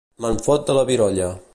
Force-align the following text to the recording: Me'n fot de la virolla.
Me'n 0.23 0.39
fot 0.47 0.65
de 0.71 0.79
la 0.79 0.87
virolla. 0.91 1.33